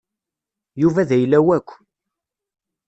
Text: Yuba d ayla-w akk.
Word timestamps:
Yuba 0.81 1.07
d 1.09 1.11
ayla-w 1.15 1.47
akk. 1.57 1.69